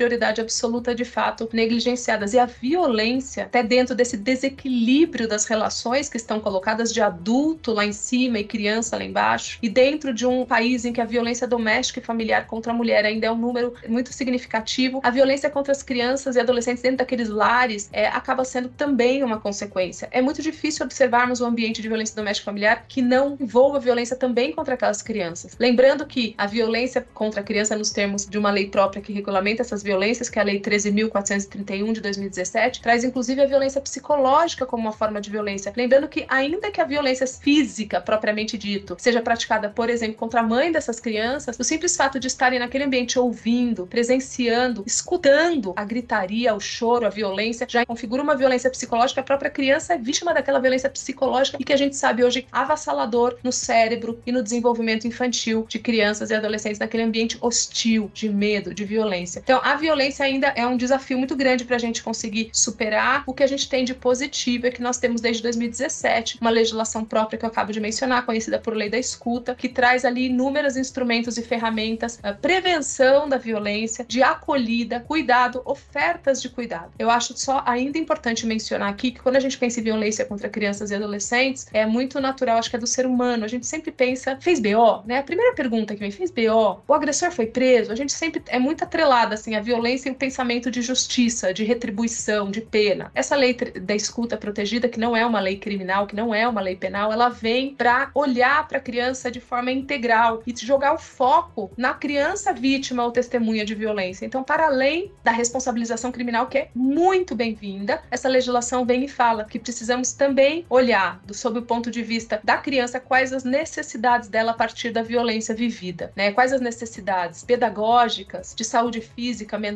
absoluta 0.40 0.94
de 0.94 1.04
fato 1.04 1.48
negligenciadas. 1.52 2.32
E 2.34 2.38
a 2.38 2.46
violência, 2.46 3.44
até 3.44 3.62
dentro 3.62 3.94
desse 3.94 4.16
desequilíbrio 4.16 5.28
das 5.28 5.44
relações 5.44 6.08
que 6.08 6.16
estão 6.16 6.40
colocadas 6.40 6.92
de 6.92 7.00
adulto 7.00 7.72
lá 7.72 7.84
em 7.84 7.92
cima 7.92 8.38
e 8.38 8.44
criança 8.44 8.96
lá 8.96 9.04
embaixo, 9.04 9.58
e 9.62 9.68
dentro 9.68 10.12
de 10.12 10.26
um 10.26 10.44
país 10.44 10.84
em 10.84 10.92
que 10.92 11.00
a 11.00 11.04
violência 11.04 11.46
doméstica 11.46 12.00
e 12.00 12.02
familiar 12.02 12.46
contra 12.46 12.72
a 12.72 12.74
mulher 12.74 13.04
ainda 13.04 13.26
é 13.26 13.30
um 13.30 13.38
número 13.38 13.74
muito 13.88 14.12
significativo, 14.12 15.00
a 15.02 15.10
violência 15.10 15.50
contra 15.50 15.72
as 15.72 15.82
crianças 15.82 16.36
e 16.36 16.40
adolescentes 16.40 16.82
dentro 16.82 16.98
daqueles 16.98 17.28
lares 17.28 17.88
é, 17.92 18.06
acaba 18.06 18.44
sendo 18.44 18.68
também 18.68 19.22
uma 19.22 19.38
consequência. 19.40 20.08
É 20.10 20.20
muito 20.20 20.42
difícil 20.42 20.84
observarmos 20.84 21.40
um 21.40 21.46
ambiente 21.46 21.82
de 21.82 21.88
violência 21.88 22.14
doméstica 22.14 22.44
e 22.44 22.46
familiar 22.46 22.84
que 22.88 23.02
não 23.02 23.36
envolva 23.40 23.78
violência 23.78 24.16
também 24.16 24.52
contra 24.52 24.74
aquelas 24.74 25.02
crianças. 25.02 25.56
Lembrando 25.58 26.06
que 26.06 26.34
a 26.38 26.46
violência 26.46 27.06
contra 27.14 27.40
a 27.40 27.44
criança, 27.44 27.76
nos 27.76 27.90
termos 27.90 28.26
de 28.26 28.38
uma 28.38 28.50
lei 28.50 28.68
própria 28.68 29.02
que 29.02 29.12
regulamenta 29.12 29.62
essas 29.62 29.82
violências, 29.82 30.01
violências, 30.02 30.28
que 30.28 30.38
é 30.38 30.42
a 30.42 30.44
Lei 30.44 30.60
13.431 30.60 31.92
de 31.92 32.00
2017, 32.00 32.82
traz 32.82 33.04
inclusive 33.04 33.40
a 33.40 33.46
violência 33.46 33.80
psicológica 33.80 34.66
como 34.66 34.82
uma 34.82 34.92
forma 34.92 35.20
de 35.20 35.30
violência. 35.30 35.72
Lembrando 35.76 36.08
que, 36.08 36.26
ainda 36.28 36.72
que 36.72 36.80
a 36.80 36.84
violência 36.84 37.26
física, 37.26 38.00
propriamente 38.00 38.58
dito, 38.58 38.96
seja 38.98 39.22
praticada, 39.22 39.68
por 39.68 39.88
exemplo, 39.88 40.16
contra 40.16 40.40
a 40.40 40.42
mãe 40.42 40.72
dessas 40.72 40.98
crianças, 40.98 41.56
o 41.58 41.62
simples 41.62 41.96
fato 41.96 42.18
de 42.18 42.26
estarem 42.26 42.58
naquele 42.58 42.84
ambiente 42.84 43.16
ouvindo, 43.16 43.86
presenciando, 43.86 44.82
escutando 44.84 45.72
a 45.76 45.84
gritaria, 45.84 46.52
o 46.52 46.60
choro, 46.60 47.06
a 47.06 47.10
violência, 47.10 47.66
já 47.68 47.86
configura 47.86 48.22
uma 48.22 48.34
violência 48.34 48.70
psicológica. 48.70 49.20
A 49.20 49.24
própria 49.24 49.50
criança 49.50 49.94
é 49.94 49.98
vítima 49.98 50.34
daquela 50.34 50.58
violência 50.58 50.90
psicológica 50.90 51.58
e 51.60 51.64
que 51.64 51.72
a 51.72 51.76
gente 51.76 51.94
sabe 51.94 52.24
hoje 52.24 52.46
avassalador 52.50 53.36
no 53.44 53.52
cérebro 53.52 54.20
e 54.26 54.32
no 54.32 54.42
desenvolvimento 54.42 55.06
infantil 55.06 55.64
de 55.68 55.78
crianças 55.78 56.30
e 56.30 56.34
adolescentes 56.34 56.80
naquele 56.80 57.04
ambiente 57.04 57.38
hostil, 57.40 58.10
de 58.12 58.28
medo, 58.28 58.74
de 58.74 58.84
violência. 58.84 59.38
Então, 59.38 59.60
a 59.62 59.76
violência 59.76 59.91
ainda 60.22 60.48
é 60.48 60.66
um 60.66 60.76
desafio 60.76 61.18
muito 61.18 61.36
grande 61.36 61.64
para 61.64 61.76
a 61.76 61.78
gente 61.78 62.02
conseguir 62.02 62.50
superar. 62.52 63.24
O 63.26 63.34
que 63.34 63.42
a 63.42 63.46
gente 63.46 63.68
tem 63.68 63.84
de 63.84 63.94
positivo 63.94 64.66
é 64.66 64.70
que 64.70 64.82
nós 64.82 64.98
temos 64.98 65.20
desde 65.20 65.42
2017 65.42 66.38
uma 66.40 66.50
legislação 66.50 67.04
própria 67.04 67.38
que 67.38 67.44
eu 67.44 67.48
acabo 67.48 67.72
de 67.72 67.80
mencionar, 67.80 68.24
conhecida 68.24 68.58
por 68.58 68.74
Lei 68.74 68.88
da 68.88 68.98
Escuta, 68.98 69.54
que 69.54 69.68
traz 69.68 70.04
ali 70.04 70.26
inúmeros 70.26 70.76
instrumentos 70.76 71.36
e 71.36 71.42
ferramentas, 71.42 72.18
a 72.22 72.32
prevenção 72.32 73.28
da 73.28 73.36
violência, 73.36 74.04
de 74.08 74.22
acolhida, 74.22 75.00
cuidado, 75.00 75.62
ofertas 75.64 76.40
de 76.40 76.48
cuidado. 76.48 76.92
Eu 76.98 77.10
acho 77.10 77.36
só 77.36 77.62
ainda 77.66 77.98
importante 77.98 78.46
mencionar 78.46 78.88
aqui 78.88 79.10
que 79.12 79.20
quando 79.20 79.36
a 79.36 79.40
gente 79.40 79.58
pensa 79.58 79.80
em 79.80 79.84
violência 79.84 80.24
contra 80.24 80.48
crianças 80.48 80.90
e 80.90 80.94
adolescentes, 80.94 81.66
é 81.72 81.84
muito 81.86 82.20
natural, 82.20 82.58
acho 82.58 82.70
que 82.70 82.76
é 82.76 82.78
do 82.78 82.86
ser 82.86 83.06
humano. 83.06 83.44
A 83.44 83.48
gente 83.48 83.66
sempre 83.66 83.92
pensa, 83.92 84.38
fez 84.40 84.60
BO, 84.60 85.02
né? 85.06 85.18
A 85.18 85.22
primeira 85.22 85.54
pergunta 85.54 85.94
que 85.94 86.00
vem, 86.00 86.10
fez 86.10 86.30
BO, 86.30 86.82
o 86.86 86.94
agressor 86.94 87.30
foi 87.30 87.46
preso, 87.46 87.92
a 87.92 87.96
gente 87.96 88.12
sempre 88.12 88.42
é 88.48 88.58
muito 88.58 88.84
atrelada 88.84 89.34
assim 89.34 89.54
a 89.54 89.60
violência 89.60 89.81
e 89.88 90.10
o 90.10 90.14
pensamento 90.14 90.70
de 90.70 90.80
justiça, 90.82 91.52
de 91.52 91.64
retribuição, 91.64 92.50
de 92.50 92.60
pena. 92.60 93.10
Essa 93.14 93.36
lei 93.36 93.54
da 93.54 93.94
escuta 93.94 94.36
protegida, 94.36 94.88
que 94.88 95.00
não 95.00 95.16
é 95.16 95.24
uma 95.26 95.40
lei 95.40 95.56
criminal, 95.56 96.06
que 96.06 96.16
não 96.16 96.34
é 96.34 96.46
uma 96.46 96.60
lei 96.60 96.76
penal, 96.76 97.12
ela 97.12 97.28
vem 97.28 97.74
para 97.74 98.10
olhar 98.14 98.66
para 98.68 98.78
a 98.78 98.80
criança 98.80 99.30
de 99.30 99.40
forma 99.40 99.70
integral 99.70 100.42
e 100.46 100.54
jogar 100.56 100.94
o 100.94 100.98
foco 100.98 101.70
na 101.76 101.94
criança 101.94 102.52
vítima 102.52 103.04
ou 103.04 103.10
testemunha 103.10 103.64
de 103.64 103.74
violência. 103.74 104.24
Então, 104.24 104.42
para 104.42 104.66
além 104.66 105.12
da 105.24 105.30
responsabilização 105.30 106.12
criminal, 106.12 106.46
que 106.46 106.58
é 106.58 106.68
muito 106.74 107.34
bem-vinda, 107.34 108.02
essa 108.10 108.28
legislação 108.28 108.84
vem 108.84 109.04
e 109.04 109.08
fala 109.08 109.44
que 109.44 109.58
precisamos 109.58 110.12
também 110.12 110.64
olhar, 110.68 111.20
do, 111.24 111.34
sob 111.34 111.58
o 111.58 111.62
ponto 111.62 111.90
de 111.90 112.02
vista 112.02 112.40
da 112.44 112.56
criança, 112.56 113.00
quais 113.00 113.32
as 113.32 113.44
necessidades 113.44 114.28
dela 114.28 114.52
a 114.52 114.54
partir 114.54 114.90
da 114.90 115.02
violência 115.02 115.54
vivida, 115.54 116.12
né? 116.14 116.32
Quais 116.32 116.52
as 116.52 116.60
necessidades 116.60 117.42
pedagógicas, 117.42 118.54
de 118.54 118.64
saúde 118.64 119.00
física, 119.00 119.58
mental, 119.58 119.71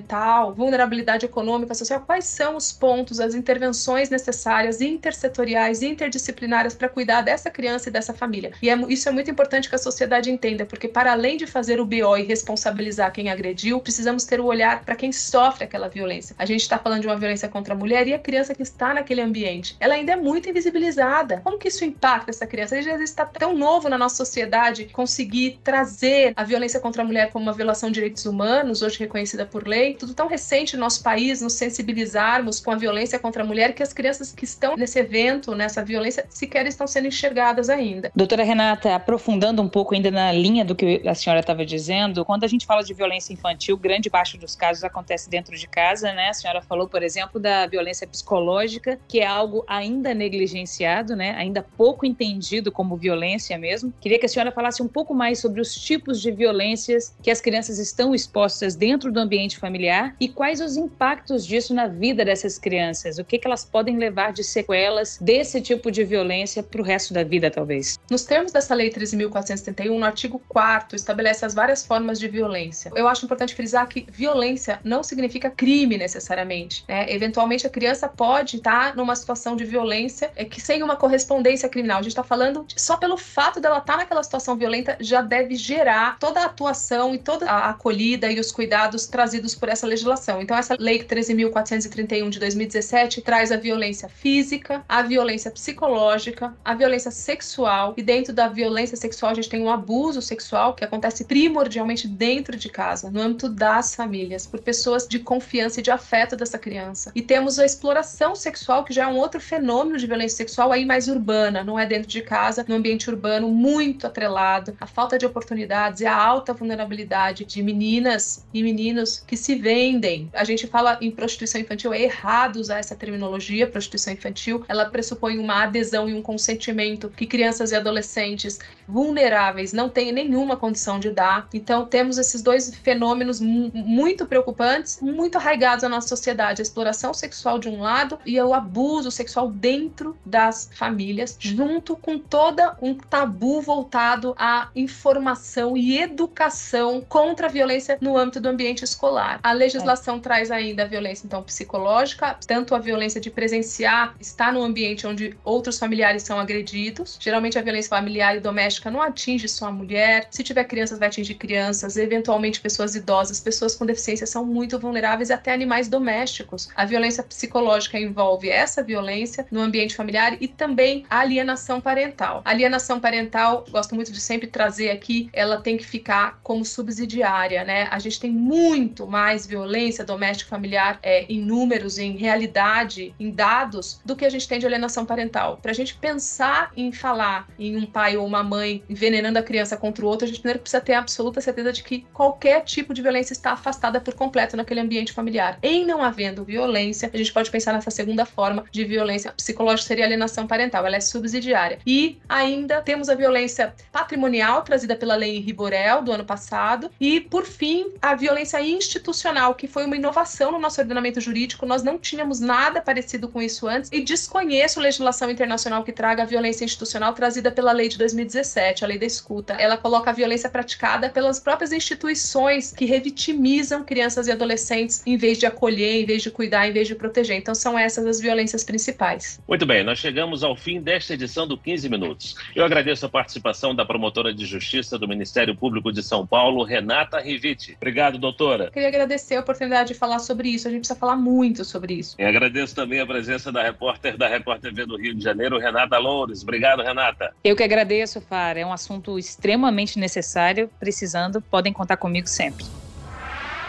vulnerabilidade 0.55 1.27
econômica, 1.27 1.75
social, 1.75 2.01
quais 2.01 2.25
são 2.25 2.57
os 2.57 2.73
pontos, 2.73 3.21
as 3.21 3.35
intervenções 3.35 4.11
necessárias, 4.11 4.81
intersetoriais, 4.81 5.83
interdisciplinares 5.83 6.75
para 6.75 6.89
cuidar 6.89 7.23
dessa 7.23 7.51
criança 7.51 7.89
e 7.89 7.93
dessa 7.93 8.13
família. 8.13 8.53
E 8.63 8.71
é, 8.71 8.77
isso 8.89 9.09
é 9.09 9.13
muito 9.13 9.31
importante 9.31 9.69
que 9.69 9.75
a 9.75 9.79
sociedade 9.79 10.31
entenda, 10.31 10.65
porque 10.65 10.89
para 10.89 11.13
além 11.13 11.37
de 11.37 11.47
fazer 11.47 11.81
o 11.81 11.87
BO 11.87 12.17
e 12.17 12.23
responsabilizar 12.23 13.13
quem 13.13 13.31
agrediu, 13.31 13.81
precisamos 13.81 14.25
ter 14.25 14.41
o 14.41 14.47
olhar 14.47 14.85
para 14.85 14.97
quem 14.97 15.13
sofre 15.13 15.65
aquela 15.65 15.89
violência. 15.89 16.35
A 16.39 16.47
gente 16.47 16.63
está 16.63 16.79
falando 16.79 17.03
de 17.03 17.07
uma 17.07 17.17
violência 17.17 17.49
contra 17.49 17.75
a 17.75 17.77
mulher 17.77 18.07
e 18.09 18.15
a 18.15 18.19
criança 18.19 18.55
que 18.55 18.63
está 18.63 18.95
naquele 18.95 19.21
ambiente. 19.21 19.77
Ela 19.81 19.95
ainda 19.95 20.13
é 20.13 20.17
muito 20.17 20.49
invisibilizada. 20.49 21.41
Como 21.43 21.59
que 21.59 21.69
isso 21.69 21.85
impacta 21.85 22.31
essa 22.31 22.47
criança? 22.47 22.79
Às 22.79 22.85
vezes 22.85 23.11
está 23.11 23.25
tão 23.25 23.55
novo 23.57 23.89
na 23.89 23.99
nossa 23.99 24.17
sociedade 24.17 24.87
conseguir 24.93 25.59
trazer 25.63 26.33
a 26.37 26.45
violência 26.45 26.81
contra 26.81 27.03
a 27.03 27.05
mulher 27.05 27.31
como 27.31 27.45
uma 27.45 27.53
violação 27.53 27.91
de 27.91 27.95
direitos 27.95 28.27
humanos, 28.27 28.83
hoje 28.83 28.99
reconhecida 28.99 29.47
por 29.47 29.67
lei, 29.67 29.86
tudo 29.95 30.15
tão 30.15 30.27
recente 30.27 30.77
no 30.77 30.81
nosso 30.81 31.03
país, 31.03 31.41
nos 31.41 31.55
sensibilizarmos 31.55 32.61
com 32.61 32.71
a 32.71 32.77
violência 32.77 33.19
contra 33.19 33.43
a 33.43 33.47
mulher, 33.47 33.75
que 33.75 33.83
as 33.83 33.93
crianças 33.93 34.33
que 34.33 34.45
estão 34.45 34.77
nesse 34.77 34.99
evento, 34.99 35.55
nessa 35.55 35.85
violência, 35.85 36.25
sequer 36.29 36.67
estão 36.67 36.87
sendo 36.87 37.09
enxergadas 37.09 37.69
ainda. 37.69 38.11
Doutora 38.15 38.45
Renata, 38.45 38.95
aprofundando 38.95 39.63
um 39.63 39.69
pouco 39.69 39.95
ainda 39.95 40.11
na 40.11 40.33
linha 40.33 40.65
do 40.65 40.75
que 40.75 41.03
a 41.07 41.15
senhora 41.15 41.41
estava 41.41 41.65
dizendo, 41.65 42.25
quando 42.25 42.45
a 42.45 42.49
gente 42.49 42.67
fala 42.67 42.83
de 42.83 42.93
violência 42.93 43.33
infantil, 43.33 43.77
grande 43.77 44.11
parte 44.11 44.37
dos 44.39 44.57
casos 44.57 44.85
acontece 44.85 45.31
dentro 45.31 45.57
de 45.57 45.67
casa, 45.69 46.13
né? 46.13 46.29
A 46.29 46.35
senhora 46.35 46.63
falou, 46.63 46.89
por 46.89 47.03
exemplo, 47.03 47.41
da 47.41 47.67
violência 47.67 48.07
psicológica, 48.07 48.99
que 49.09 49.21
é 49.21 49.27
algo 49.27 49.65
ainda 49.67 50.15
negligenciado, 50.15 51.15
né? 51.15 51.35
Ainda 51.37 51.65
pouco 51.77 52.07
entendido 52.07 52.73
como 52.73 52.97
violência 52.97 53.57
mesmo. 53.59 53.93
Queria 54.01 54.19
que 54.19 54.27
a 54.27 54.29
senhora 54.29 54.51
falasse 54.51 54.83
um 54.83 54.89
pouco 54.89 55.15
mais 55.15 55.39
sobre 55.39 55.61
os 55.61 55.75
tipos 55.75 56.21
de 56.21 56.31
violências 56.31 57.15
que 57.23 57.31
as 57.31 57.41
crianças 57.41 57.79
estão 57.79 58.15
expostas 58.15 58.75
dentro 58.75 59.13
do 59.13 59.21
ambiente 59.21 59.59
familiar 59.59 59.76
e 60.21 60.29
quais 60.29 60.61
os 60.61 60.77
impactos 60.77 61.47
disso 61.47 61.75
na 61.75 61.87
vida 61.87 62.25
dessas 62.25 62.59
crianças, 62.59 63.19
o 63.19 63.25
que, 63.25 63.39
que 63.39 63.47
elas 63.47 63.65
podem 63.65 63.99
levar 63.99 64.33
de 64.33 64.43
sequelas 64.43 65.19
desse 65.21 65.61
tipo 65.61 65.91
de 65.91 66.05
violência 66.05 66.63
para 66.63 66.81
o 66.81 66.85
resto 66.85 67.13
da 67.13 67.23
vida, 67.23 67.51
talvez. 67.51 67.99
Nos 68.11 68.25
termos 68.25 68.53
dessa 68.53 68.75
Lei 68.75 68.91
13.471, 68.91 69.99
no 69.99 70.05
artigo 70.05 70.41
4 70.49 70.97
estabelece 70.97 71.45
as 71.45 71.55
várias 71.55 71.85
formas 71.85 72.19
de 72.19 72.29
violência. 72.29 72.91
Eu 72.95 73.09
acho 73.09 73.25
importante 73.25 73.55
frisar 73.55 73.87
que 73.89 74.07
violência 74.11 74.81
não 74.85 75.03
significa 75.03 75.51
crime 75.51 75.97
necessariamente. 75.97 76.85
Né? 76.89 77.13
Eventualmente, 77.13 77.67
a 77.67 77.71
criança 77.71 78.09
pode 78.09 78.57
estar 78.57 78.95
numa 78.95 79.17
situação 79.17 79.57
de 79.57 79.65
violência 79.65 80.31
é 80.37 80.45
que 80.45 80.61
sem 80.61 80.83
uma 80.83 80.97
correspondência 80.97 81.69
criminal. 81.69 81.99
A 81.99 82.03
gente 82.03 82.13
está 82.13 82.23
falando 82.23 82.65
de, 82.65 82.81
só 82.81 82.97
pelo 82.97 83.17
fato 83.17 83.61
dela 83.61 83.79
estar 83.79 83.97
naquela 83.97 84.23
situação 84.23 84.57
violenta 84.57 84.97
já 85.01 85.23
deve 85.23 85.55
gerar 85.55 86.19
toda 86.19 86.41
a 86.41 86.47
atuação 86.47 87.15
e 87.15 87.19
toda 87.19 87.51
a 87.51 87.71
acolhida 87.71 88.31
e 88.31 88.39
os 88.39 88.53
cuidados 88.53 89.07
trazidos 89.07 89.55
por 89.57 89.69
essa 89.69 89.87
legislação. 89.87 90.41
Então, 90.41 90.57
essa 90.57 90.77
Lei 90.79 91.03
13.431 91.03 92.31
de 92.31 92.39
2017 92.39 93.23
traz 93.23 93.51
a 93.51 93.57
violência 93.57 94.09
física, 94.09 94.85
a 94.89 95.03
violência 95.03 95.51
psicológica, 95.51 96.55
a 96.65 96.75
violência 96.75 97.11
sexual, 97.11 97.95
e 97.97 98.03
dentro 98.03 98.33
da 98.33 98.49
violência 98.49 98.97
sexual 98.97 99.33
a 99.33 99.35
gente 99.35 99.49
tem 99.49 99.61
o 99.61 99.65
um 99.65 99.71
abuso 99.71 100.21
sexual 100.21 100.75
que 100.75 100.85
acontece 100.85 101.25
primordialmente 101.25 102.07
dentro 102.09 102.57
de 102.57 102.69
casa, 102.69 103.11
no 103.11 103.21
âmbito 103.21 103.49
das 103.49 103.95
famílias, 103.95 104.47
por 104.47 104.61
pessoas 104.61 105.07
de 105.07 105.19
confiança 105.19 105.81
e 105.81 105.83
de 105.83 105.91
afeto 105.91 106.37
dessa 106.37 106.59
criança. 106.59 107.13
E 107.15 107.23
temos 107.23 107.59
a 107.59 107.65
exploração 107.65 108.35
sexual, 108.35 108.85
que 108.85 108.93
já 108.93 109.05
é 109.05 109.07
um 109.07 109.17
outro 109.17 109.41
fenômeno 109.41 109.99
de 109.99 110.07
violência 110.07 110.37
sexual 110.37 110.73
aí 110.73 110.85
mais 110.85 111.09
urbana, 111.09 111.65
não 111.65 111.79
é 111.79 111.87
dentro 111.87 112.09
de 112.09 112.23
casa, 112.23 112.65
no 112.69 112.75
ambiente 112.75 113.09
urbano 113.09 113.49
muito 113.49 114.07
atrelado, 114.07 114.77
a 114.81 114.87
falta 114.87 115.19
de 115.19 115.27
oportunidades 115.27 116.01
e 116.01 116.07
a 116.07 116.15
alta 116.15 116.53
vulnerabilidade 116.53 117.45
de 117.45 117.63
meninas 117.63 118.45
e 118.53 118.63
meninos 118.63 119.23
que 119.27 119.37
se 119.37 119.46
vendem. 119.55 120.29
A 120.33 120.45
gente 120.45 120.67
fala 120.67 120.99
em 121.01 121.11
prostituição 121.11 121.61
infantil, 121.61 121.93
é 121.93 122.03
errado 122.03 122.57
usar 122.57 122.79
essa 122.79 122.95
terminologia, 122.95 123.67
prostituição 123.67 124.13
infantil. 124.13 124.65
Ela 124.69 124.87
pressupõe 124.87 125.39
uma 125.39 125.63
adesão 125.63 126.09
e 126.09 126.15
um 126.15 126.23
consentimento 126.23 127.09
que 127.09 127.27
crianças 127.27 127.73
e 127.73 127.77
adolescentes 127.77 128.59
vulneráveis 128.89 129.73
não 129.73 129.89
têm 129.89 130.13
nenhuma 130.13 130.57
condição 130.57 130.99
de 130.99 131.11
dar. 131.11 131.49
Então, 131.53 131.85
temos 131.87 132.19
esses 132.19 132.43
dois 132.43 132.75
fenômenos 132.75 133.41
muito 133.41 134.27
preocupantes, 134.27 134.99
muito 135.01 135.37
arraigados 135.37 135.83
na 135.83 135.89
nossa 135.89 136.09
sociedade: 136.09 136.61
a 136.61 136.65
exploração 136.65 137.15
sexual 137.15 137.59
de 137.59 137.69
um 137.69 137.81
lado 137.81 138.19
e 138.25 138.41
o 138.41 138.55
abuso 138.55 139.11
sexual 139.11 139.51
dentro 139.51 140.17
das 140.25 140.71
famílias, 140.75 141.37
junto 141.39 141.97
com 141.97 142.19
toda 142.19 142.77
um 142.81 142.95
tabu 142.95 143.61
voltado 143.61 144.35
à 144.39 144.69
informação 144.75 145.77
e 145.77 145.99
educação 145.99 147.01
contra 147.09 147.47
a 147.47 147.51
violência 147.51 147.99
no 148.01 148.17
âmbito 148.17 148.41
do 148.41 148.49
ambiente 148.49 148.85
escolar. 148.85 149.36
A 149.43 149.53
legislação 149.53 150.17
é. 150.17 150.21
traz 150.21 150.51
ainda 150.51 150.83
a 150.83 150.87
violência 150.87 151.27
então 151.27 151.43
psicológica, 151.43 152.37
tanto 152.47 152.75
a 152.75 152.79
violência 152.79 153.21
de 153.21 153.31
presenciar, 153.31 154.15
estar 154.21 154.53
no 154.53 154.63
ambiente 154.63 155.07
onde 155.07 155.37
outros 155.45 155.79
familiares 155.79 156.23
são 156.23 156.39
agredidos. 156.39 157.19
Geralmente 157.21 157.59
a 157.59 157.63
violência 157.63 157.91
familiar 157.91 158.37
e 158.37 158.41
doméstica 158.41 158.91
não 158.91 159.03
atinge 159.03 159.49
só 159.49 159.67
a 159.67 159.73
mulher. 159.73 160.29
Se 160.31 160.43
tiver 160.43 160.65
crianças, 160.65 160.99
vai 160.99 161.09
atingir 161.09 161.35
crianças, 161.35 161.97
eventualmente 161.97 162.61
pessoas 162.61 162.95
idosas, 162.95 163.41
pessoas 163.41 163.75
com 163.75 163.87
deficiência 163.87 164.27
são 164.27 164.45
muito 164.45 164.79
vulneráveis, 164.79 165.31
até 165.31 165.53
animais 165.53 165.89
domésticos. 165.89 166.69
A 166.75 166.85
violência 166.85 167.23
psicológica 167.23 167.99
envolve 167.99 168.49
essa 168.49 168.83
violência 168.83 169.47
no 169.51 169.61
ambiente 169.61 169.95
familiar 169.95 170.37
e 170.41 170.49
também 170.49 171.05
a 171.09 171.21
alienação 171.21 171.81
parental. 171.81 172.43
A 172.45 172.51
alienação 172.51 173.01
parental, 173.01 173.65
gosto 173.71 173.95
muito 173.95 174.13
de 174.13 174.21
sempre 174.21 174.47
trazer 174.47 174.91
aqui, 174.91 175.29
ela 175.33 175.61
tem 175.61 175.77
que 175.77 175.87
ficar 175.87 176.39
como 176.43 176.65
subsidiária, 176.65 177.65
né? 177.65 177.89
A 177.91 177.99
gente 177.99 178.21
tem 178.21 178.31
muito 178.31 179.07
mais 179.07 179.26
violência 179.35 180.05
doméstica 180.05 180.51
familiar 180.51 180.99
é, 181.03 181.25
em 181.25 181.41
números, 181.41 181.99
em 181.99 182.17
realidade, 182.17 183.15
em 183.19 183.31
dados, 183.31 184.01
do 184.05 184.15
que 184.15 184.25
a 184.25 184.31
gente 184.31 184.47
tem 184.47 184.59
de 184.59 184.67
alienação 184.67 185.05
parental. 185.05 185.59
Para 185.61 185.73
a 185.73 185.75
gente 185.75 185.95
pensar 185.95 186.71
em 186.77 186.93
falar 186.93 187.49
em 187.59 187.77
um 187.77 187.87
pai 187.87 188.17
ou 188.17 188.27
uma 188.27 188.43
mãe 188.43 188.83
envenenando 188.89 189.39
a 189.39 189.43
criança 189.43 189.77
contra 189.77 190.05
o 190.05 190.09
outro, 190.09 190.25
a 190.25 190.29
gente 190.29 190.41
primeiro 190.41 190.61
precisa 190.61 190.81
ter 190.81 190.95
a 190.95 190.99
absoluta 191.01 191.41
certeza 191.41 191.73
de 191.73 191.83
que 191.83 192.07
qualquer 192.13 192.63
tipo 192.63 192.95
de 192.95 193.03
violência 193.03 193.33
está 193.33 193.53
afastada 193.53 194.01
por 194.01 194.15
completo 194.15 194.57
naquele 194.57 194.81
ambiente 194.81 195.13
familiar. 195.13 195.59
Em 195.63 195.85
não 195.85 196.03
havendo 196.03 196.45
violência, 196.45 197.11
a 197.13 197.17
gente 197.17 197.33
pode 197.33 197.51
pensar 197.51 197.73
nessa 197.73 197.91
segunda 197.91 198.25
forma 198.25 198.65
de 198.71 198.85
violência 198.85 199.33
psicológica, 199.33 199.89
seria 199.89 200.05
alienação 200.05 200.47
parental. 200.47 200.87
Ela 200.87 200.97
é 200.97 201.01
subsidiária. 201.01 201.79
E 201.87 202.19
ainda 202.29 202.81
temos 202.81 203.09
a 203.09 203.15
violência 203.15 203.75
patrimonial 203.91 204.63
trazida 204.63 204.95
pela 204.95 205.17
lei 205.17 205.41
Riborel 205.41 206.03
do 206.03 206.13
ano 206.13 206.25
passado. 206.25 206.91
E, 207.01 207.21
por 207.21 207.45
fim, 207.45 207.93
a 208.01 208.15
violência 208.15 208.61
institucional 208.63 209.16
institucional, 209.17 209.55
que 209.55 209.67
foi 209.67 209.87
uma 209.87 209.97
inovação 209.97 210.53
no 210.53 210.59
nosso 210.59 210.81
ordenamento 210.81 211.21
jurídico. 211.21 211.65
Nós 211.65 211.83
não 211.83 211.99
tínhamos 211.99 212.39
nada 212.39 212.81
parecido 212.81 213.29
com 213.29 213.41
isso 213.41 213.67
antes 213.67 213.91
e 213.93 214.03
desconheço 214.03 214.79
legislação 214.79 215.31
internacional 215.31 215.83
que 215.83 215.93
traga 215.93 216.23
a 216.23 216.27
violência 216.27 216.65
institucional 216.65 217.15
trazida 217.15 217.51
pela 217.51 217.73
lei 217.73 217.89
de 217.89 217.97
2017, 217.99 218.85
a 218.85 218.89
lei 218.89 218.99
da 218.99 219.07
escuta. 219.07 219.55
Ela 219.55 219.77
coloca 219.77 220.11
a 220.11 220.13
violência 220.13 220.51
praticada 220.51 221.09
pelas 221.09 221.41
próprias 221.41 221.73
instituições 221.73 222.73
que 222.73 222.85
revitimizam 222.85 223.83
crianças 223.83 224.27
e 224.27 224.33
adolescentes 224.33 225.03
em 225.07 225.17
vez 225.17 225.39
de 225.39 225.47
acolher, 225.47 226.03
em 226.03 226.05
vez 226.05 226.23
de 226.23 226.31
cuidar, 226.31 226.69
em 226.69 226.73
vez 226.73 226.87
de 226.87 226.95
proteger. 226.95 227.37
Então 227.37 227.55
são 227.55 227.79
essas 227.79 228.07
as 228.07 228.21
violências 228.21 228.63
principais. 228.63 229.41
Muito 229.49 229.65
bem, 229.65 229.83
nós 229.83 229.99
chegamos 229.99 230.45
ao 230.45 230.55
fim 230.55 230.81
desta 230.81 231.15
edição 231.15 231.47
do 231.47 231.57
15 231.57 231.89
Minutos. 231.89 232.35
Eu 232.55 232.65
agradeço 232.65 233.07
a 233.07 233.09
participação 233.09 233.75
da 233.75 233.85
promotora 233.85 234.35
de 234.35 234.45
justiça 234.45 234.99
do 234.99 235.09
Ministério 235.09 235.57
Público 235.57 235.93
de 235.93 236.03
São 236.03 236.27
Paulo, 236.27 236.63
Renata 236.63 237.21
Riviti. 237.21 237.75
Obrigado, 237.77 238.19
doutora. 238.19 238.71
Queria 238.71 238.91
agradecer 239.07 239.37
a 239.37 239.41
oportunidade 239.41 239.89
de 239.89 239.95
falar 239.95 240.19
sobre 240.19 240.49
isso. 240.49 240.67
A 240.69 240.71
gente 240.71 240.81
precisa 240.81 240.99
falar 240.99 241.17
muito 241.17 241.65
sobre 241.65 241.95
isso. 241.95 242.17
E 242.19 242.25
agradeço 242.25 242.75
também 242.75 243.01
a 243.01 243.07
presença 243.07 243.51
da 243.51 243.63
repórter 243.63 244.17
da 244.19 244.29
Record 244.29 244.61
TV 244.61 244.85
do 244.85 244.97
Rio 244.97 245.15
de 245.15 245.23
Janeiro, 245.23 245.59
Renata 245.59 245.97
Loures. 245.97 246.43
Obrigado, 246.43 246.83
Renata. 246.83 247.33
Eu 247.43 247.57
que 247.57 247.63
agradeço, 247.63 248.21
Fara. 248.21 248.61
É 248.61 248.67
um 248.67 248.73
assunto 248.73 249.19
extremamente 249.19 249.99
necessário. 249.99 250.69
Precisando, 250.79 251.41
podem 251.41 251.73
contar 251.73 251.97
comigo 251.97 252.29
sempre. 252.29 252.65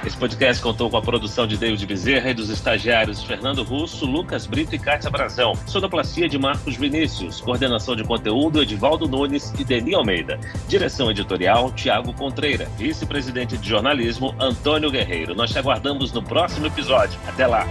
Esse 0.08 0.16
podcast 0.16 0.64
contou 0.64 0.90
com 0.90 0.96
a 0.96 1.02
produção 1.02 1.46
de 1.46 1.58
David 1.58 1.86
Bezerra 1.86 2.30
e 2.30 2.34
dos 2.34 2.50
estagiários 2.50 3.22
Fernando 3.22 3.62
Russo, 3.62 4.06
Lucas 4.06 4.48
Brito 4.48 4.74
e 4.74 4.80
Kátia 4.80 5.10
Brazão. 5.10 5.54
Sonoplastia 5.66 6.30
de 6.30 6.40
Marcos 6.40 6.78
Vinícius. 6.78 7.42
Coordenação 7.42 7.94
de 7.94 8.06
conteúdo 8.06 8.62
Edivaldo 8.62 9.06
Nunes 9.06 9.54
e 9.60 9.66
Deni 9.66 9.94
Almeida. 9.94 10.40
Direção 10.66 11.12
editorial 11.12 11.74
Tiago 11.74 12.14
Contreira. 12.14 12.70
Vice-presidente 12.78 13.58
de 13.58 13.68
jornalismo 13.68 14.34
Antônio 14.40 14.90
Guerreiro. 14.90 15.36
Nós 15.36 15.52
te 15.52 15.60
aguardamos 15.60 16.14
no 16.14 16.24
próximo 16.24 16.68
episódio. 16.68 17.20
Até 17.28 17.46
lá! 17.46 17.68